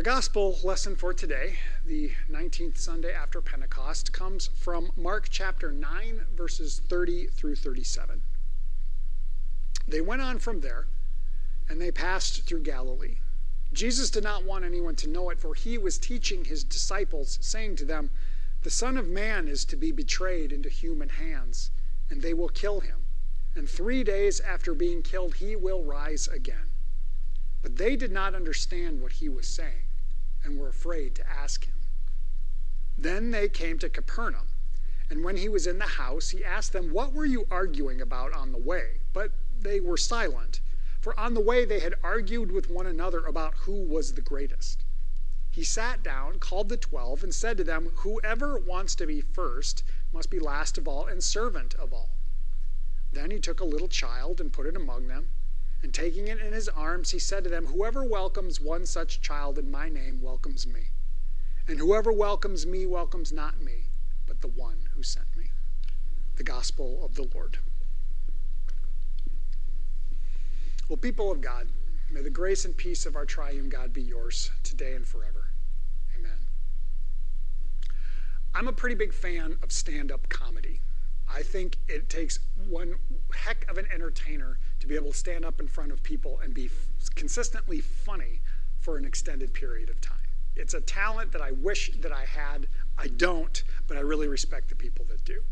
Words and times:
Our 0.00 0.04
gospel 0.04 0.58
lesson 0.64 0.96
for 0.96 1.12
today, 1.12 1.56
the 1.84 2.12
19th 2.32 2.78
Sunday 2.78 3.12
after 3.12 3.42
Pentecost, 3.42 4.14
comes 4.14 4.46
from 4.46 4.92
Mark 4.96 5.26
chapter 5.28 5.70
9, 5.70 6.22
verses 6.34 6.80
30 6.88 7.26
through 7.26 7.56
37. 7.56 8.22
They 9.86 10.00
went 10.00 10.22
on 10.22 10.38
from 10.38 10.62
there, 10.62 10.86
and 11.68 11.78
they 11.78 11.90
passed 11.90 12.46
through 12.46 12.62
Galilee. 12.62 13.16
Jesus 13.74 14.08
did 14.08 14.24
not 14.24 14.42
want 14.42 14.64
anyone 14.64 14.96
to 14.96 15.06
know 15.06 15.28
it, 15.28 15.38
for 15.38 15.52
he 15.52 15.76
was 15.76 15.98
teaching 15.98 16.46
his 16.46 16.64
disciples, 16.64 17.36
saying 17.42 17.76
to 17.76 17.84
them, 17.84 18.08
The 18.62 18.70
Son 18.70 18.96
of 18.96 19.06
Man 19.06 19.48
is 19.48 19.66
to 19.66 19.76
be 19.76 19.92
betrayed 19.92 20.50
into 20.50 20.70
human 20.70 21.10
hands, 21.10 21.70
and 22.08 22.22
they 22.22 22.32
will 22.32 22.48
kill 22.48 22.80
him. 22.80 23.04
And 23.54 23.68
three 23.68 24.02
days 24.02 24.40
after 24.40 24.72
being 24.72 25.02
killed, 25.02 25.34
he 25.34 25.56
will 25.56 25.84
rise 25.84 26.26
again. 26.26 26.70
But 27.60 27.76
they 27.76 27.96
did 27.96 28.12
not 28.12 28.34
understand 28.34 29.02
what 29.02 29.12
he 29.12 29.28
was 29.28 29.46
saying 29.46 29.88
and 30.44 30.58
were 30.58 30.68
afraid 30.68 31.14
to 31.14 31.28
ask 31.28 31.64
him. 31.64 31.74
Then 32.96 33.30
they 33.30 33.48
came 33.48 33.78
to 33.78 33.88
Capernaum. 33.88 34.48
And 35.08 35.24
when 35.24 35.36
he 35.36 35.48
was 35.48 35.66
in 35.66 35.78
the 35.78 35.86
house, 35.86 36.30
he 36.30 36.44
asked 36.44 36.72
them, 36.72 36.92
What 36.92 37.12
were 37.12 37.24
you 37.24 37.46
arguing 37.50 38.00
about 38.00 38.32
on 38.32 38.52
the 38.52 38.58
way? 38.58 39.00
But 39.12 39.32
they 39.58 39.80
were 39.80 39.96
silent, 39.96 40.60
for 41.00 41.18
on 41.18 41.34
the 41.34 41.40
way 41.40 41.64
they 41.64 41.80
had 41.80 41.94
argued 42.02 42.52
with 42.52 42.70
one 42.70 42.86
another 42.86 43.26
about 43.26 43.54
who 43.64 43.82
was 43.82 44.12
the 44.12 44.20
greatest. 44.20 44.84
He 45.50 45.64
sat 45.64 46.04
down, 46.04 46.38
called 46.38 46.68
the 46.68 46.76
twelve, 46.76 47.24
and 47.24 47.34
said 47.34 47.56
to 47.56 47.64
them, 47.64 47.90
Whoever 47.96 48.56
wants 48.58 48.94
to 48.96 49.06
be 49.06 49.20
first 49.20 49.82
must 50.12 50.30
be 50.30 50.38
last 50.38 50.78
of 50.78 50.86
all 50.86 51.06
and 51.06 51.24
servant 51.24 51.74
of 51.74 51.92
all. 51.92 52.10
Then 53.12 53.32
he 53.32 53.40
took 53.40 53.58
a 53.58 53.64
little 53.64 53.88
child 53.88 54.40
and 54.40 54.52
put 54.52 54.66
it 54.66 54.76
among 54.76 55.08
them. 55.08 55.30
And 55.82 55.94
taking 55.94 56.28
it 56.28 56.40
in 56.40 56.52
his 56.52 56.68
arms, 56.68 57.10
he 57.10 57.18
said 57.18 57.44
to 57.44 57.50
them, 57.50 57.66
Whoever 57.66 58.04
welcomes 58.04 58.60
one 58.60 58.84
such 58.84 59.20
child 59.20 59.58
in 59.58 59.70
my 59.70 59.88
name 59.88 60.20
welcomes 60.20 60.66
me. 60.66 60.88
And 61.66 61.78
whoever 61.78 62.12
welcomes 62.12 62.66
me 62.66 62.86
welcomes 62.86 63.32
not 63.32 63.60
me, 63.60 63.84
but 64.26 64.40
the 64.40 64.48
one 64.48 64.88
who 64.94 65.02
sent 65.02 65.26
me. 65.36 65.50
The 66.36 66.42
Gospel 66.42 67.04
of 67.04 67.14
the 67.14 67.28
Lord. 67.34 67.58
Well, 70.88 70.96
people 70.96 71.30
of 71.30 71.40
God, 71.40 71.68
may 72.10 72.20
the 72.20 72.30
grace 72.30 72.64
and 72.64 72.76
peace 72.76 73.06
of 73.06 73.14
our 73.14 73.24
triune 73.24 73.68
God 73.68 73.92
be 73.92 74.02
yours 74.02 74.50
today 74.64 74.94
and 74.94 75.06
forever. 75.06 75.46
Amen. 76.18 76.32
I'm 78.54 78.66
a 78.68 78.72
pretty 78.72 78.96
big 78.96 79.14
fan 79.14 79.56
of 79.62 79.70
stand 79.70 80.10
up 80.10 80.28
comedy. 80.28 80.80
I 81.32 81.42
think 81.42 81.76
it 81.86 82.08
takes 82.08 82.40
one 82.68 82.96
heck 83.32 83.70
of 83.70 83.78
an 83.78 83.86
entertainer 83.92 84.58
to 84.80 84.86
be 84.86 84.94
able 84.94 85.12
to 85.12 85.16
stand 85.16 85.44
up 85.44 85.60
in 85.60 85.68
front 85.68 85.92
of 85.92 86.02
people 86.02 86.40
and 86.42 86.52
be 86.52 86.68
consistently 87.14 87.80
funny 87.80 88.40
for 88.80 88.96
an 88.96 89.04
extended 89.04 89.52
period 89.52 89.88
of 89.88 90.00
time. 90.00 90.16
It's 90.56 90.74
a 90.74 90.80
talent 90.80 91.32
that 91.32 91.42
I 91.42 91.52
wish 91.52 91.92
that 92.00 92.12
I 92.12 92.24
had. 92.24 92.66
I 92.98 93.06
don't, 93.06 93.62
but 93.86 93.96
I 93.96 94.00
really 94.00 94.28
respect 94.28 94.68
the 94.68 94.74
people 94.74 95.04
that 95.10 95.24
do. 95.24 95.42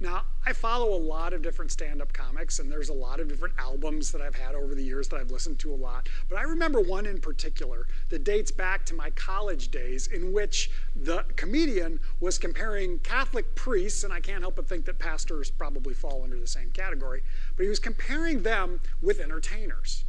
Now, 0.00 0.22
I 0.44 0.52
follow 0.52 0.94
a 0.94 0.98
lot 0.98 1.32
of 1.32 1.42
different 1.42 1.70
stand 1.70 2.02
up 2.02 2.12
comics, 2.12 2.58
and 2.58 2.70
there's 2.70 2.88
a 2.88 2.94
lot 2.94 3.20
of 3.20 3.28
different 3.28 3.54
albums 3.58 4.12
that 4.12 4.20
I've 4.20 4.34
had 4.34 4.54
over 4.54 4.74
the 4.74 4.82
years 4.82 5.08
that 5.08 5.20
I've 5.20 5.30
listened 5.30 5.58
to 5.60 5.72
a 5.72 5.76
lot. 5.76 6.08
But 6.28 6.38
I 6.38 6.42
remember 6.42 6.80
one 6.80 7.06
in 7.06 7.20
particular 7.20 7.86
that 8.08 8.24
dates 8.24 8.50
back 8.50 8.84
to 8.86 8.94
my 8.94 9.10
college 9.10 9.70
days, 9.70 10.08
in 10.08 10.32
which 10.32 10.70
the 10.96 11.24
comedian 11.36 12.00
was 12.20 12.38
comparing 12.38 12.98
Catholic 13.00 13.54
priests, 13.54 14.04
and 14.04 14.12
I 14.12 14.20
can't 14.20 14.42
help 14.42 14.56
but 14.56 14.68
think 14.68 14.84
that 14.86 14.98
pastors 14.98 15.50
probably 15.50 15.94
fall 15.94 16.22
under 16.22 16.38
the 16.38 16.46
same 16.46 16.70
category, 16.70 17.22
but 17.56 17.62
he 17.62 17.68
was 17.68 17.78
comparing 17.78 18.42
them 18.42 18.80
with 19.00 19.20
entertainers. 19.20 20.04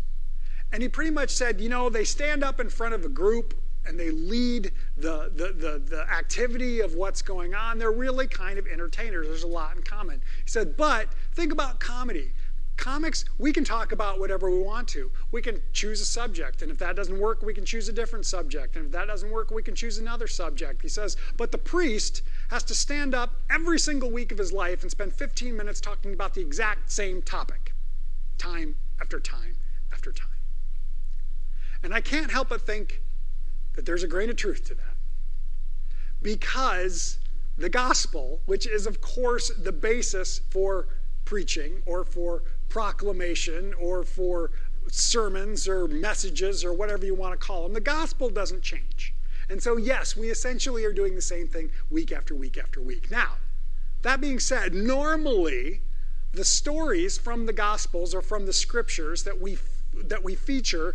And 0.72 0.82
he 0.82 0.90
pretty 0.90 1.12
much 1.12 1.30
said, 1.30 1.62
you 1.62 1.70
know, 1.70 1.90
they 1.90 2.04
stand 2.04 2.44
up 2.44 2.60
in 2.60 2.70
front 2.70 2.94
of 2.94 3.06
a 3.06 3.10
group 3.10 3.54
and 3.86 4.00
they 4.00 4.12
lead 4.12 4.72
the, 4.98 5.32
the, 5.36 5.54
the, 5.54 5.82
the, 5.86 6.06
activity 6.10 6.80
of 6.82 6.96
what's 6.96 7.22
going 7.22 7.54
on. 7.54 7.78
They're 7.78 7.92
really 7.92 8.28
kind 8.28 8.58
of 8.58 8.68
entertainers. 8.68 9.28
There's 9.28 9.44
a 9.44 9.48
lot 9.48 9.76
in 9.76 9.84
common. 9.84 10.22
He 10.44 10.50
said, 10.50 10.76
but 10.78 11.08
think 11.34 11.52
about 11.52 11.80
comedy. 11.80 12.32
Comics, 12.78 13.24
we 13.38 13.54
can 13.54 13.64
talk 13.64 13.94
about 13.94 14.20
whatever 14.20 14.50
we 14.52 14.60
want 14.60 14.88
to. 14.90 15.10
We 15.32 15.42
can 15.42 15.62
choose 15.72 16.02
a 16.02 16.06
subject, 16.06 16.62
and 16.62 16.70
if 16.70 16.78
that 16.80 16.98
doesn't 16.98 17.18
work, 17.18 17.42
we 17.42 17.54
can 17.54 17.66
choose 17.66 17.88
a 17.88 17.94
different 17.94 18.26
subject. 18.26 18.76
And 18.76 18.88
if 18.88 18.92
that 18.92 19.08
doesn't 19.08 19.32
work, 19.32 19.50
we 19.50 19.64
can 19.64 19.76
choose 19.76 19.98
another 19.98 20.28
subject. 20.28 20.82
He 20.82 20.90
says, 20.90 21.16
but 21.38 21.54
the 21.54 21.58
priest 21.58 22.24
has 22.50 22.64
to 22.64 22.76
stand 22.76 23.16
up 23.16 23.34
every 23.50 23.80
single 23.80 24.12
week 24.12 24.34
of 24.34 24.38
his 24.38 24.52
life 24.52 24.82
and 24.82 24.92
spend 24.92 25.14
15 25.14 25.56
minutes 25.56 25.80
talking 25.80 26.14
about 26.14 26.34
the 26.34 26.42
exact 26.42 26.92
same 26.92 27.22
topic, 27.22 27.74
time 28.38 28.76
after 29.00 29.22
time 29.22 29.56
after 29.94 30.12
time. 30.12 30.28
And 31.82 31.94
I 31.94 32.02
can't 32.02 32.32
help 32.32 32.50
but 32.50 32.62
think 32.62 33.02
that 33.76 33.86
there's 33.86 34.04
a 34.04 34.08
grain 34.08 34.30
of 34.30 34.36
truth 34.36 34.66
to 34.66 34.76
that. 34.76 34.96
Because 36.22 37.20
the 37.58 37.70
gospel, 37.70 38.42
which 38.46 38.68
is, 38.68 38.86
of 38.86 39.02
course, 39.02 39.50
the 39.50 39.72
basis 39.72 40.42
for 40.50 40.88
preaching 41.24 41.82
or 41.86 42.04
for 42.04 42.44
proclamation 42.70 43.74
or 43.76 44.04
for 44.04 44.52
sermons 44.88 45.68
or 45.68 45.88
messages 45.88 46.64
or 46.64 46.74
whatever 46.74 47.06
you 47.06 47.16
want 47.16 47.40
to 47.40 47.46
call 47.46 47.64
them, 47.64 47.74
the 47.74 47.80
gospel 47.80 48.30
doesn't 48.30 48.62
change. 48.62 49.14
And 49.50 49.62
so, 49.62 49.78
yes, 49.78 50.18
we 50.18 50.30
essentially 50.30 50.86
are 50.86 50.94
doing 50.94 51.16
the 51.16 51.22
same 51.22 51.48
thing 51.48 51.72
week 51.90 52.12
after 52.12 52.36
week 52.36 52.58
after 52.58 52.82
week. 52.82 53.12
Now, 53.12 53.34
that 54.02 54.22
being 54.22 54.40
said, 54.40 54.74
normally 54.74 55.82
the 56.34 56.46
stories 56.46 57.18
from 57.18 57.46
the 57.46 57.54
gospels 57.54 58.14
or 58.14 58.22
from 58.22 58.46
the 58.46 58.54
scriptures 58.54 59.24
that 59.24 59.40
we 59.40 59.58
that 59.94 60.24
we 60.24 60.36
feature 60.36 60.94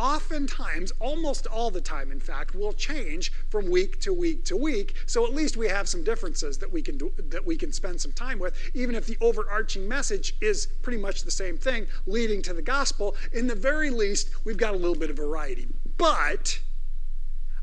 oftentimes, 0.00 0.92
almost 0.98 1.46
all 1.46 1.70
the 1.70 1.80
time, 1.80 2.10
in 2.10 2.18
fact, 2.18 2.54
will 2.54 2.72
change 2.72 3.30
from 3.50 3.70
week 3.70 4.00
to 4.00 4.14
week 4.14 4.44
to 4.46 4.56
week. 4.56 4.94
So 5.06 5.26
at 5.26 5.34
least 5.34 5.58
we 5.58 5.68
have 5.68 5.88
some 5.88 6.02
differences 6.02 6.56
that 6.58 6.72
we 6.72 6.80
can 6.80 6.96
do, 6.96 7.12
that 7.18 7.44
we 7.44 7.56
can 7.56 7.70
spend 7.70 8.00
some 8.00 8.12
time 8.12 8.38
with, 8.38 8.56
even 8.74 8.94
if 8.94 9.06
the 9.06 9.18
overarching 9.20 9.86
message 9.86 10.34
is 10.40 10.66
pretty 10.66 10.98
much 10.98 11.22
the 11.22 11.30
same 11.30 11.58
thing, 11.58 11.86
leading 12.06 12.40
to 12.42 12.54
the 12.54 12.62
gospel. 12.62 13.14
In 13.34 13.46
the 13.46 13.54
very 13.54 13.90
least, 13.90 14.30
we've 14.44 14.56
got 14.56 14.72
a 14.72 14.78
little 14.78 14.96
bit 14.96 15.10
of 15.10 15.16
variety. 15.16 15.68
But 15.98 16.60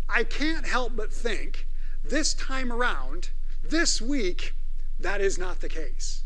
I 0.08 0.24
can't 0.24 0.68
help 0.68 0.96
but 0.96 1.12
think 1.12 1.68
this 2.04 2.36
time 2.36 2.72
around, 2.72 3.32
this 3.64 4.00
week, 4.00 4.54
that 5.00 5.22
is 5.22 5.40
not 5.40 5.60
the 5.60 5.70
case. 5.70 6.24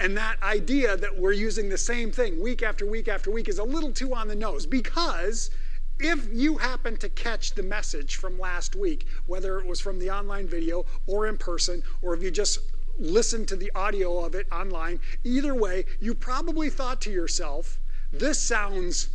And 0.00 0.16
that 0.16 0.42
idea 0.42 0.96
that 0.96 1.18
we're 1.18 1.32
using 1.32 1.68
the 1.68 1.76
same 1.76 2.10
thing 2.10 2.40
week 2.40 2.62
after 2.62 2.86
week 2.86 3.06
after 3.06 3.30
week 3.30 3.50
is 3.50 3.58
a 3.58 3.64
little 3.64 3.92
too 3.92 4.14
on 4.14 4.28
the 4.28 4.34
nose 4.34 4.64
because 4.64 5.50
if 5.98 6.26
you 6.32 6.56
happen 6.56 6.96
to 6.96 7.10
catch 7.10 7.52
the 7.52 7.62
message 7.62 8.16
from 8.16 8.38
last 8.38 8.74
week, 8.74 9.06
whether 9.26 9.58
it 9.58 9.66
was 9.66 9.78
from 9.78 9.98
the 9.98 10.10
online 10.10 10.48
video 10.48 10.86
or 11.06 11.26
in 11.26 11.36
person, 11.36 11.82
or 12.00 12.14
if 12.14 12.22
you 12.22 12.30
just 12.30 12.60
listened 12.98 13.46
to 13.48 13.56
the 13.56 13.70
audio 13.74 14.24
of 14.24 14.34
it 14.34 14.46
online, 14.50 15.00
either 15.22 15.54
way, 15.54 15.84
you 16.00 16.14
probably 16.14 16.70
thought 16.70 17.02
to 17.02 17.10
yourself, 17.10 17.78
this 18.10 18.40
sounds 18.40 19.10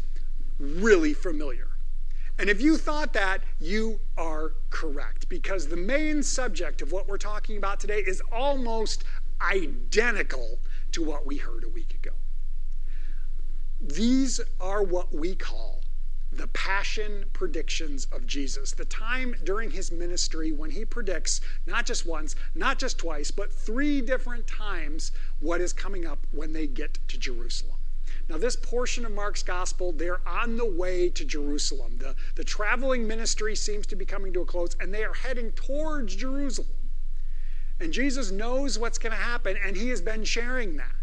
really 0.60 1.16
familiar. 1.16 1.70
And 2.38 2.48
if 2.48 2.62
you 2.62 2.78
thought 2.78 3.12
that, 3.14 3.42
you 3.60 4.00
are 4.18 4.54
correct 4.70 5.30
because 5.30 5.68
the 5.68 5.78
main 5.78 6.22
subject 6.22 6.84
of 6.84 6.92
what 6.92 7.08
we're 7.08 7.18
talking 7.18 7.58
about 7.58 7.80
today 7.80 8.04
is 8.06 8.22
almost 8.32 9.04
identical 9.42 10.60
to 10.96 11.04
what 11.04 11.26
we 11.26 11.36
heard 11.36 11.66
a 11.66 11.70
week 11.70 11.94
ago. 11.94 12.14
These 13.82 14.40
are 14.62 14.82
what 14.82 15.14
we 15.14 15.36
call 15.36 15.82
the 16.32 16.48
passion 16.48 17.26
predictions 17.34 18.08
of 18.14 18.26
Jesus, 18.26 18.72
the 18.72 18.86
time 18.86 19.36
during 19.44 19.72
his 19.72 19.92
ministry 19.92 20.54
when 20.54 20.72
he 20.72 20.86
predicts 20.86 21.42
not 21.66 21.86
just 21.86 22.06
once, 22.06 22.38
not 22.56 22.80
just 22.80 22.98
twice, 22.98 23.30
but 23.30 23.52
three 23.52 24.00
different 24.00 24.48
times 24.48 25.12
what 25.42 25.60
is 25.60 25.74
coming 25.74 26.06
up 26.06 26.26
when 26.32 26.54
they 26.54 26.66
get 26.66 26.98
to 27.10 27.18
Jerusalem. 27.18 27.78
Now, 28.30 28.38
this 28.38 28.56
portion 28.56 29.06
of 29.06 29.12
Mark's 29.12 29.44
gospel, 29.44 29.92
they're 29.92 30.26
on 30.26 30.56
the 30.56 30.66
way 30.66 31.10
to 31.10 31.26
Jerusalem. 31.26 31.98
The, 31.98 32.16
the 32.36 32.44
traveling 32.46 33.06
ministry 33.06 33.56
seems 33.58 33.86
to 33.88 33.98
be 33.98 34.06
coming 34.06 34.32
to 34.32 34.42
a 34.42 34.46
close, 34.46 34.78
and 34.80 34.94
they 34.94 35.04
are 35.04 35.14
heading 35.14 35.52
towards 35.52 36.16
Jerusalem. 36.16 36.85
And 37.80 37.92
Jesus 37.92 38.32
knows 38.32 38.80
what's 38.80 38.98
going 38.98 39.12
to 39.12 39.18
happen, 39.18 39.58
and 39.64 39.76
he 39.76 39.90
has 39.90 40.02
been 40.02 40.24
sharing 40.24 40.78
that. 40.78 40.96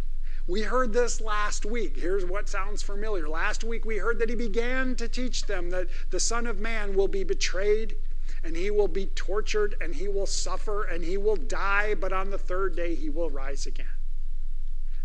We 0.48 0.62
heard 0.62 0.92
this 0.92 1.20
last 1.20 1.64
week. 1.64 1.96
Here's 1.96 2.24
what 2.24 2.48
sounds 2.48 2.82
familiar. 2.82 3.28
Last 3.28 3.62
week 3.62 3.84
we 3.84 3.98
heard 3.98 4.18
that 4.18 4.28
he 4.28 4.34
began 4.34 4.96
to 4.96 5.06
teach 5.06 5.44
them 5.46 5.70
that 5.70 5.88
the 6.10 6.18
Son 6.18 6.46
of 6.46 6.58
Man 6.58 6.94
will 6.94 7.08
be 7.08 7.22
betrayed, 7.24 7.96
and 8.42 8.56
he 8.56 8.70
will 8.70 8.88
be 8.88 9.06
tortured, 9.06 9.76
and 9.80 9.94
he 9.94 10.08
will 10.08 10.26
suffer, 10.26 10.84
and 10.84 11.04
he 11.04 11.16
will 11.16 11.36
die, 11.36 11.94
but 11.94 12.12
on 12.12 12.30
the 12.30 12.38
third 12.38 12.74
day 12.74 12.94
he 12.94 13.08
will 13.08 13.30
rise 13.30 13.66
again. 13.66 13.86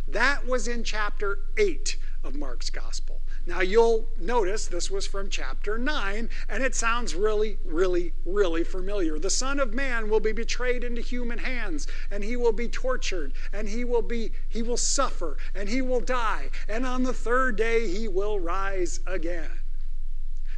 That 0.08 0.48
was 0.48 0.68
in 0.68 0.84
chapter 0.84 1.40
8 1.58 1.98
of 2.24 2.36
Mark's 2.36 2.70
Gospel. 2.70 3.22
Now 3.46 3.62
you'll 3.62 4.10
notice 4.20 4.68
this 4.68 4.92
was 4.92 5.08
from 5.08 5.30
chapter 5.30 5.78
9, 5.78 6.30
and 6.50 6.64
it 6.64 6.76
sounds 6.76 7.16
really, 7.16 7.58
really, 7.64 8.14
really 8.26 8.64
familiar. 8.64 9.20
The 9.20 9.30
Son 9.30 9.60
of 9.60 9.74
Man 9.74 10.10
will 10.10 10.20
be 10.20 10.34
betrayed 10.34 10.84
into 10.84 11.02
human 11.02 11.40
hands, 11.40 11.88
and 12.12 12.24
he 12.24 12.36
will 12.36 12.52
be 12.52 12.68
tortured, 12.68 13.34
and 13.54 13.70
he 13.70 13.86
will 13.86 14.02
be 14.02 14.32
he 14.50 14.62
will 14.62 14.78
suffer, 14.78 15.38
and 15.56 15.70
he 15.70 15.82
will 15.82 16.02
die, 16.02 16.50
and 16.68 16.86
on 16.86 17.04
the 17.04 17.14
third 17.14 17.56
day 17.56 17.88
he 17.88 18.08
will 18.08 18.40
rise 18.40 19.00
again. 19.08 19.57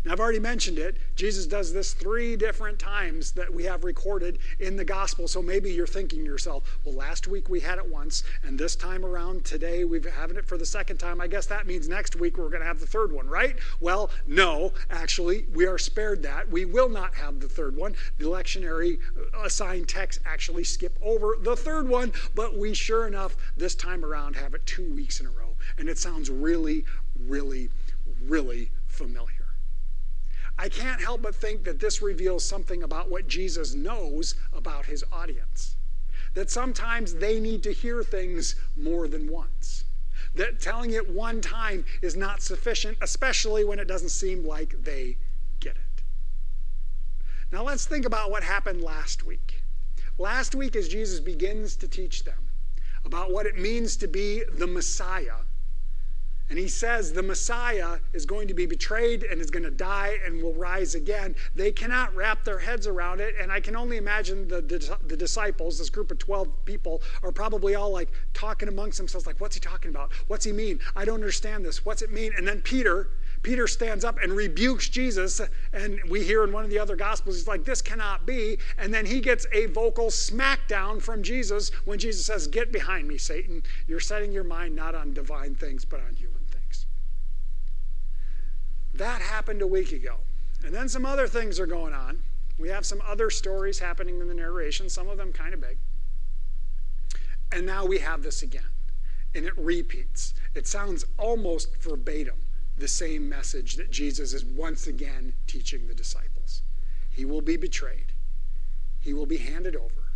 Now, 0.05 0.13
I've 0.13 0.19
already 0.19 0.39
mentioned 0.39 0.79
it. 0.79 0.97
Jesus 1.15 1.45
does 1.45 1.73
this 1.73 1.93
three 1.93 2.35
different 2.35 2.79
times 2.79 3.31
that 3.33 3.53
we 3.53 3.63
have 3.65 3.83
recorded 3.83 4.39
in 4.59 4.75
the 4.75 4.85
gospel. 4.85 5.27
So 5.27 5.41
maybe 5.41 5.71
you're 5.71 5.87
thinking 5.87 6.19
to 6.19 6.25
yourself, 6.25 6.79
well, 6.83 6.95
last 6.95 7.27
week 7.27 7.49
we 7.49 7.59
had 7.59 7.77
it 7.77 7.85
once, 7.85 8.23
and 8.43 8.57
this 8.57 8.75
time 8.75 9.05
around 9.05 9.45
today 9.45 9.83
we've 9.83 10.05
having 10.05 10.37
it 10.37 10.45
for 10.45 10.57
the 10.57 10.65
second 10.65 10.97
time. 10.97 11.21
I 11.21 11.27
guess 11.27 11.45
that 11.47 11.67
means 11.67 11.87
next 11.87 12.15
week 12.15 12.37
we're 12.37 12.49
going 12.49 12.61
to 12.61 12.67
have 12.67 12.79
the 12.79 12.87
third 12.87 13.11
one, 13.11 13.27
right? 13.27 13.57
Well, 13.79 14.09
no, 14.27 14.73
actually, 14.89 15.45
we 15.53 15.65
are 15.65 15.77
spared 15.77 16.23
that. 16.23 16.49
We 16.49 16.65
will 16.65 16.89
not 16.89 17.15
have 17.15 17.39
the 17.39 17.49
third 17.49 17.75
one. 17.75 17.95
The 18.17 18.25
lectionary 18.25 18.99
uh, 19.17 19.43
assigned 19.43 19.87
text 19.87 20.21
actually 20.25 20.63
skip 20.63 20.97
over 21.01 21.37
the 21.39 21.55
third 21.55 21.87
one, 21.87 22.13
but 22.35 22.57
we 22.57 22.73
sure 22.73 23.07
enough 23.07 23.35
this 23.57 23.75
time 23.75 24.05
around 24.05 24.35
have 24.35 24.53
it 24.53 24.65
two 24.65 24.93
weeks 24.93 25.19
in 25.19 25.25
a 25.25 25.29
row. 25.29 25.55
And 25.77 25.89
it 25.89 25.97
sounds 25.97 26.29
really, 26.29 26.85
really, 27.27 27.69
really 28.25 28.71
familiar. 28.87 29.38
I 30.61 30.67
can't 30.67 30.99
help 30.99 31.21
but 31.21 31.35
think 31.35 31.63
that 31.63 31.79
this 31.79 32.01
reveals 32.01 32.43
something 32.43 32.83
about 32.83 33.09
what 33.09 33.29
Jesus 33.29 33.73
knows 33.73 34.35
about 34.51 34.85
his 34.87 35.05
audience. 35.09 35.77
That 36.33 36.49
sometimes 36.49 37.13
they 37.13 37.39
need 37.39 37.63
to 37.63 37.71
hear 37.71 38.03
things 38.03 38.55
more 38.75 39.07
than 39.07 39.31
once. 39.31 39.85
That 40.35 40.59
telling 40.59 40.91
it 40.91 41.09
one 41.09 41.39
time 41.39 41.85
is 42.01 42.17
not 42.17 42.41
sufficient, 42.41 42.97
especially 42.99 43.63
when 43.63 43.79
it 43.79 43.87
doesn't 43.87 44.09
seem 44.09 44.45
like 44.45 44.83
they 44.83 45.15
get 45.61 45.77
it. 45.77 46.03
Now 47.53 47.63
let's 47.63 47.85
think 47.85 48.05
about 48.05 48.29
what 48.29 48.43
happened 48.43 48.81
last 48.81 49.25
week. 49.25 49.63
Last 50.17 50.55
week, 50.55 50.75
as 50.75 50.89
Jesus 50.89 51.21
begins 51.21 51.77
to 51.77 51.87
teach 51.87 52.25
them 52.25 52.49
about 53.05 53.31
what 53.31 53.45
it 53.45 53.57
means 53.57 53.95
to 53.95 54.07
be 54.07 54.43
the 54.43 54.67
Messiah, 54.67 55.37
and 56.49 56.57
he 56.57 56.67
says 56.67 57.13
the 57.13 57.21
Messiah 57.21 57.99
is 58.11 58.25
going 58.25 58.47
to 58.47 58.55
be 58.55 58.65
betrayed 58.65 59.23
and 59.23 59.39
is 59.39 59.51
going 59.51 59.63
to 59.63 59.71
die 59.71 60.17
and 60.25 60.41
will 60.41 60.55
rise 60.55 60.95
again. 60.95 61.35
They 61.53 61.71
cannot 61.71 62.15
wrap 62.15 62.43
their 62.43 62.57
heads 62.57 62.87
around 62.87 63.21
it. 63.21 63.35
And 63.39 63.51
I 63.51 63.59
can 63.59 63.75
only 63.75 63.97
imagine 63.97 64.47
the, 64.47 64.61
the, 64.61 64.97
the, 65.05 65.15
disciples, 65.15 65.77
this 65.77 65.91
group 65.91 66.09
of 66.09 66.17
12 66.17 66.47
people, 66.65 67.03
are 67.21 67.31
probably 67.31 67.75
all 67.75 67.91
like 67.91 68.09
talking 68.33 68.67
amongst 68.67 68.97
themselves, 68.97 69.27
like, 69.27 69.39
what's 69.39 69.55
he 69.55 69.59
talking 69.59 69.91
about? 69.91 70.11
What's 70.27 70.43
he 70.43 70.51
mean? 70.51 70.79
I 70.95 71.05
don't 71.05 71.15
understand 71.15 71.63
this. 71.63 71.85
What's 71.85 72.01
it 72.01 72.11
mean? 72.11 72.31
And 72.35 72.47
then 72.47 72.61
Peter, 72.61 73.09
Peter 73.43 73.67
stands 73.67 74.03
up 74.03 74.17
and 74.21 74.33
rebukes 74.33 74.89
Jesus. 74.89 75.39
And 75.71 75.99
we 76.09 76.23
hear 76.23 76.43
in 76.43 76.51
one 76.51 76.63
of 76.63 76.71
the 76.71 76.79
other 76.79 76.95
gospels, 76.95 77.35
he's 77.35 77.47
like, 77.47 77.63
this 77.63 77.83
cannot 77.83 78.25
be. 78.25 78.57
And 78.79 78.91
then 78.91 79.05
he 79.05 79.19
gets 79.19 79.45
a 79.53 79.67
vocal 79.67 80.07
smackdown 80.07 80.99
from 80.99 81.21
Jesus 81.21 81.69
when 81.85 81.99
Jesus 81.99 82.25
says, 82.25 82.47
Get 82.47 82.71
behind 82.71 83.07
me, 83.07 83.19
Satan. 83.19 83.61
You're 83.87 83.99
setting 83.99 84.31
your 84.31 84.43
mind 84.43 84.75
not 84.75 84.95
on 84.95 85.13
divine 85.13 85.53
things, 85.53 85.85
but 85.85 85.99
on 85.99 86.15
human. 86.15 86.38
That 88.99 89.21
happened 89.21 89.61
a 89.61 89.67
week 89.67 89.93
ago. 89.93 90.17
And 90.63 90.75
then 90.75 90.89
some 90.89 91.05
other 91.05 91.25
things 91.25 91.57
are 91.57 91.65
going 91.65 91.93
on. 91.93 92.19
We 92.57 92.67
have 92.67 92.85
some 92.85 93.01
other 93.07 93.29
stories 93.29 93.79
happening 93.79 94.19
in 94.19 94.27
the 94.27 94.33
narration, 94.33 94.89
some 94.89 95.07
of 95.07 95.17
them 95.17 95.31
kind 95.31 95.53
of 95.53 95.61
big. 95.61 95.77
And 97.53 97.65
now 97.65 97.85
we 97.85 97.99
have 97.99 98.23
this 98.23 98.43
again. 98.43 98.61
And 99.33 99.45
it 99.45 99.57
repeats. 99.57 100.33
It 100.53 100.67
sounds 100.67 101.05
almost 101.17 101.81
verbatim 101.81 102.35
the 102.77 102.89
same 102.89 103.29
message 103.29 103.77
that 103.77 103.89
Jesus 103.89 104.33
is 104.33 104.43
once 104.43 104.85
again 104.87 105.31
teaching 105.47 105.87
the 105.87 105.95
disciples. 105.95 106.61
He 107.09 107.23
will 107.23 107.41
be 107.41 107.55
betrayed, 107.55 108.11
he 108.99 109.13
will 109.13 109.25
be 109.25 109.37
handed 109.37 109.77
over, 109.77 110.11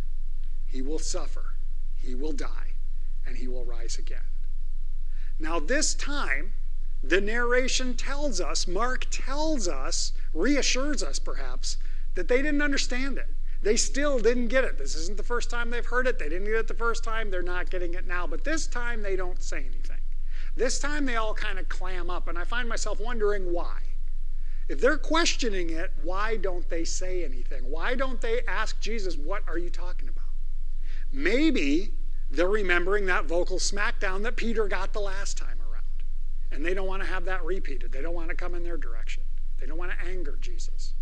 he 0.66 0.82
will 0.82 0.98
suffer, 0.98 1.54
he 1.96 2.14
will 2.14 2.32
die, 2.32 2.72
and 3.26 3.36
he 3.36 3.48
will 3.48 3.64
rise 3.64 3.96
again. 3.96 4.28
Now, 5.38 5.58
this 5.58 5.94
time, 5.94 6.52
the 7.06 7.20
narration 7.20 7.94
tells 7.94 8.40
us, 8.40 8.66
Mark 8.66 9.06
tells 9.10 9.68
us, 9.68 10.12
reassures 10.32 11.02
us 11.02 11.18
perhaps, 11.18 11.76
that 12.14 12.28
they 12.28 12.38
didn't 12.38 12.62
understand 12.62 13.18
it. 13.18 13.28
They 13.62 13.76
still 13.76 14.18
didn't 14.18 14.48
get 14.48 14.64
it. 14.64 14.78
This 14.78 14.94
isn't 14.94 15.18
the 15.18 15.22
first 15.22 15.50
time 15.50 15.68
they've 15.68 15.84
heard 15.84 16.06
it. 16.06 16.18
They 16.18 16.30
didn't 16.30 16.46
get 16.46 16.54
it 16.54 16.68
the 16.68 16.74
first 16.74 17.04
time. 17.04 17.30
They're 17.30 17.42
not 17.42 17.70
getting 17.70 17.92
it 17.92 18.06
now. 18.06 18.26
But 18.26 18.44
this 18.44 18.66
time 18.66 19.02
they 19.02 19.16
don't 19.16 19.42
say 19.42 19.58
anything. 19.58 20.00
This 20.56 20.78
time 20.78 21.04
they 21.04 21.16
all 21.16 21.34
kind 21.34 21.58
of 21.58 21.68
clam 21.68 22.08
up, 22.08 22.28
and 22.28 22.38
I 22.38 22.44
find 22.44 22.68
myself 22.68 23.00
wondering 23.00 23.52
why. 23.52 23.80
If 24.68 24.80
they're 24.80 24.96
questioning 24.96 25.70
it, 25.70 25.92
why 26.02 26.36
don't 26.36 26.68
they 26.70 26.84
say 26.84 27.22
anything? 27.22 27.70
Why 27.70 27.94
don't 27.96 28.20
they 28.20 28.40
ask 28.48 28.80
Jesus, 28.80 29.16
What 29.16 29.42
are 29.46 29.58
you 29.58 29.68
talking 29.68 30.08
about? 30.08 30.24
Maybe 31.12 31.92
they're 32.30 32.48
remembering 32.48 33.04
that 33.06 33.26
vocal 33.26 33.58
smackdown 33.58 34.22
that 34.22 34.36
Peter 34.36 34.68
got 34.68 34.94
the 34.94 35.00
last 35.00 35.36
time 35.36 35.58
and 36.54 36.64
they 36.64 36.74
don't 36.74 36.86
want 36.86 37.02
to 37.02 37.08
have 37.08 37.24
that 37.26 37.44
repeated. 37.44 37.92
They 37.92 38.02
don't 38.02 38.14
want 38.14 38.30
to 38.30 38.34
come 38.34 38.54
in 38.54 38.62
their 38.62 38.76
direction. 38.76 39.24
They 39.58 39.66
don't 39.66 39.78
want 39.78 39.92
to 39.92 40.06
anger 40.06 40.38
Jesus. 40.40 40.94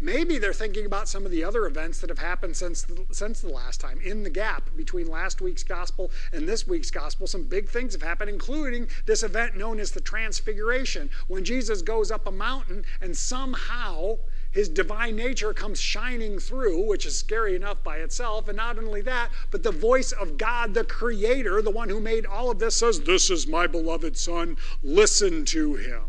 Maybe 0.00 0.38
they're 0.38 0.52
thinking 0.52 0.86
about 0.86 1.08
some 1.08 1.24
of 1.24 1.32
the 1.32 1.42
other 1.42 1.66
events 1.66 2.00
that 2.00 2.10
have 2.10 2.20
happened 2.20 2.56
since 2.56 2.82
the, 2.82 3.04
since 3.10 3.40
the 3.40 3.48
last 3.48 3.80
time. 3.80 4.00
In 4.00 4.22
the 4.22 4.30
gap 4.30 4.70
between 4.76 5.08
last 5.08 5.40
week's 5.40 5.64
gospel 5.64 6.12
and 6.32 6.48
this 6.48 6.68
week's 6.68 6.90
gospel, 6.90 7.26
some 7.26 7.44
big 7.44 7.68
things 7.68 7.94
have 7.94 8.02
happened, 8.02 8.30
including 8.30 8.88
this 9.06 9.24
event 9.24 9.56
known 9.56 9.80
as 9.80 9.90
the 9.90 10.00
Transfiguration, 10.00 11.10
when 11.26 11.44
Jesus 11.44 11.82
goes 11.82 12.12
up 12.12 12.26
a 12.28 12.30
mountain 12.30 12.84
and 13.00 13.16
somehow 13.16 14.18
his 14.50 14.68
divine 14.68 15.16
nature 15.16 15.52
comes 15.52 15.78
shining 15.78 16.38
through, 16.38 16.86
which 16.86 17.04
is 17.04 17.18
scary 17.18 17.54
enough 17.54 17.84
by 17.84 17.98
itself. 17.98 18.48
And 18.48 18.56
not 18.56 18.78
only 18.78 19.02
that, 19.02 19.30
but 19.50 19.62
the 19.62 19.70
voice 19.70 20.12
of 20.12 20.38
God, 20.38 20.74
the 20.74 20.84
Creator, 20.84 21.62
the 21.62 21.70
one 21.70 21.88
who 21.90 22.00
made 22.00 22.24
all 22.24 22.50
of 22.50 22.58
this, 22.58 22.76
says, 22.76 23.00
This 23.00 23.30
is 23.30 23.46
my 23.46 23.66
beloved 23.66 24.16
Son, 24.16 24.56
listen 24.82 25.44
to 25.46 25.74
him. 25.74 26.02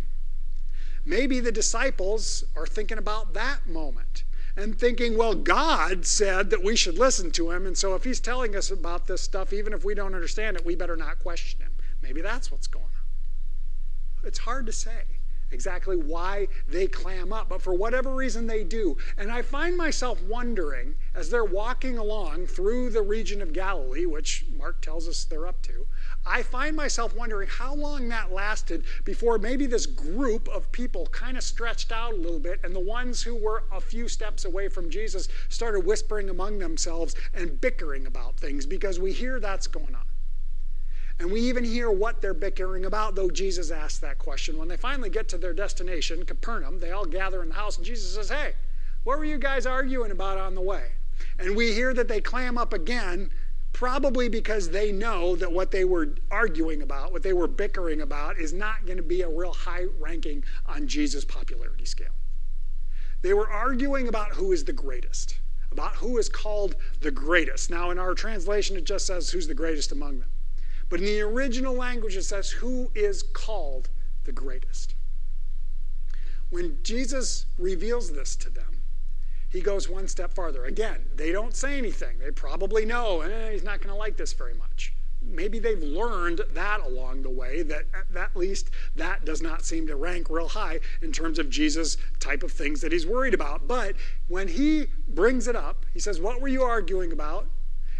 Maybe 1.06 1.40
the 1.40 1.52
disciples 1.52 2.44
are 2.56 2.68
thinking 2.68 2.98
about 2.98 3.34
that 3.34 3.68
moment 3.68 4.24
and 4.56 4.78
thinking, 4.78 5.18
well, 5.18 5.36
God 5.36 6.06
said 6.06 6.50
that 6.50 6.64
we 6.64 6.76
should 6.76 6.98
listen 6.98 7.32
to 7.32 7.52
him. 7.52 7.66
And 7.66 7.78
so 7.78 7.96
if 7.96 8.04
he's 8.04 8.20
telling 8.20 8.56
us 8.56 8.72
about 8.72 9.08
this 9.08 9.22
stuff, 9.22 9.54
even 9.54 9.74
if 9.74 9.84
we 9.84 9.96
don't 9.96 10.14
understand 10.14 10.58
it, 10.58 10.66
we 10.66 10.76
better 10.76 10.98
not 10.98 11.20
question 11.20 11.62
him. 11.62 11.72
Maybe 12.02 12.22
that's 12.22 12.52
what's 12.52 12.68
going 12.68 12.86
on. 12.86 14.28
It's 14.28 14.40
hard 14.40 14.66
to 14.66 14.74
say 14.74 15.04
exactly 15.52 15.98
why 15.98 16.48
they 16.68 16.88
clam 16.88 17.34
up, 17.34 17.50
but 17.50 17.62
for 17.62 17.74
whatever 17.74 18.16
reason 18.16 18.48
they 18.48 18.64
do. 18.64 18.98
And 19.18 19.32
I 19.32 19.42
find 19.42 19.76
myself 19.76 20.22
wondering 20.24 20.96
as 21.16 21.30
they're 21.30 21.46
walking 21.46 21.98
along 21.98 22.48
through 22.48 22.90
the 22.92 23.02
region 23.02 23.42
of 23.42 23.54
Galilee, 23.54 24.06
which 24.06 24.46
Mark 24.58 24.82
tells 24.82 25.08
us 25.08 25.24
they're 25.24 25.48
up 25.48 25.62
to, 25.64 25.86
I 26.26 26.44
find 26.44 26.76
myself 26.76 27.16
wondering 27.16 27.48
how 27.48 27.74
long 27.74 28.10
that 28.10 28.32
lasted 28.32 28.84
before 29.04 29.38
maybe 29.38 29.66
this 29.66 29.86
group 29.86 30.48
of 30.50 30.72
people 30.72 31.08
kind 31.08 31.38
of 31.38 31.44
stretched 31.44 31.92
out 31.92 32.14
a 32.14 32.18
little 32.18 32.40
bit, 32.40 32.60
and 32.64 32.76
the 32.76 32.80
ones 32.80 33.24
who 33.24 33.36
were 33.36 33.64
a 33.72 33.82
few 33.82 34.08
steps 34.08 34.46
away 34.46 34.68
from 34.68 34.90
Jesus 34.90 35.28
started 35.50 35.86
whispering 35.86 36.30
among 36.30 36.60
themselves 36.60 37.16
and 37.34 37.60
bickering 37.62 38.06
about 38.06 38.38
things 38.38 38.66
because 38.66 39.00
we 39.00 39.12
hear 39.12 39.40
that's 39.40 39.68
going 39.68 39.96
on. 39.96 40.06
And 41.20 41.30
we 41.30 41.42
even 41.42 41.66
hear 41.66 41.92
what 41.92 42.22
they're 42.22 42.34
bickering 42.34 42.86
about, 42.86 43.14
though 43.14 43.30
Jesus 43.30 43.72
asked 43.72 44.00
that 44.02 44.20
question. 44.20 44.58
When 44.58 44.70
they 44.70 44.78
finally 44.78 45.10
get 45.10 45.28
to 45.30 45.38
their 45.38 45.54
destination, 45.54 46.24
Capernaum, 46.24 46.80
they 46.80 46.92
all 46.92 47.06
gather 47.06 47.44
in 47.44 47.50
the 47.50 47.56
house, 47.56 47.78
and 47.78 47.86
Jesus 47.86 48.14
says, 48.14 48.30
Hey, 48.30 48.54
what 49.04 49.18
were 49.18 49.26
you 49.26 49.38
guys 49.38 49.66
arguing 49.66 50.12
about 50.12 50.38
on 50.38 50.56
the 50.56 50.62
way? 50.62 50.86
And 51.38 51.58
we 51.58 51.74
hear 51.74 51.94
that 51.94 52.08
they 52.08 52.22
clam 52.22 52.58
up 52.58 52.72
again, 52.72 53.30
probably 53.74 54.30
because 54.30 54.70
they 54.70 54.94
know 54.94 55.36
that 55.36 55.52
what 55.52 55.72
they 55.72 55.84
were 55.84 56.16
arguing 56.32 56.82
about, 56.82 57.12
what 57.12 57.24
they 57.24 57.34
were 57.34 57.48
bickering 57.48 58.02
about, 58.02 58.40
is 58.40 58.54
not 58.54 58.86
going 58.86 58.98
to 58.98 59.04
be 59.04 59.22
a 59.22 59.30
real 59.30 59.54
high 59.54 59.86
ranking 60.00 60.44
on 60.68 60.88
Jesus' 60.88 61.26
popularity 61.26 61.86
scale. 61.86 62.16
They 63.22 63.34
were 63.34 63.50
arguing 63.50 64.08
about 64.08 64.32
who 64.32 64.54
is 64.54 64.64
the 64.64 64.74
greatest, 64.74 65.40
about 65.72 65.96
who 65.96 66.18
is 66.18 66.30
called 66.30 66.78
the 67.02 67.12
greatest. 67.12 67.70
Now, 67.70 67.92
in 67.92 68.00
our 68.00 68.14
translation, 68.14 68.78
it 68.78 68.86
just 68.86 69.06
says 69.06 69.30
who's 69.30 69.48
the 69.48 69.54
greatest 69.54 69.92
among 69.92 70.20
them. 70.20 70.30
But 70.90 71.00
in 71.00 71.06
the 71.06 71.22
original 71.22 71.76
language, 71.76 72.18
it 72.18 72.24
says, 72.24 72.50
Who 72.50 72.92
is 72.96 73.24
called 73.24 73.90
the 74.24 74.32
greatest? 74.32 74.96
When 76.50 76.80
Jesus 76.82 77.46
reveals 77.58 78.12
this 78.12 78.36
to 78.38 78.50
them, 78.50 78.82
he 79.50 79.62
goes 79.62 79.90
one 79.90 80.08
step 80.08 80.34
farther. 80.34 80.66
Again, 80.66 81.06
they 81.16 81.32
don't 81.32 81.56
say 81.56 81.78
anything. 81.78 82.20
They 82.20 82.32
probably 82.32 82.86
know, 82.86 83.22
eh, 83.22 83.52
he's 83.52 83.64
not 83.64 83.82
going 83.82 83.94
to 83.94 83.96
like 83.96 84.18
this 84.18 84.34
very 84.34 84.54
much. 84.54 84.94
Maybe 85.22 85.60
they've 85.60 85.82
learned 85.82 86.42
that 86.52 86.80
along 86.82 87.24
the 87.24 87.30
way, 87.30 87.62
that 87.64 87.86
at 88.16 88.36
least 88.36 88.70
that 88.96 89.26
does 89.26 89.42
not 89.42 89.66
seem 89.66 89.86
to 89.88 89.96
rank 89.96 90.30
real 90.30 90.48
high 90.48 90.80
in 91.02 91.12
terms 91.12 91.40
of 91.40 91.50
Jesus' 91.50 91.98
type 92.20 92.42
of 92.42 92.52
things 92.52 92.80
that 92.82 92.92
he's 92.92 93.06
worried 93.06 93.34
about. 93.34 93.68
But 93.68 93.96
when 94.28 94.48
he 94.48 94.88
brings 95.10 95.48
it 95.48 95.56
up, 95.56 95.86
he 95.94 96.00
says, 96.00 96.22
What 96.22 96.40
were 96.40 96.48
you 96.48 96.64
arguing 96.64 97.12
about? 97.12 97.48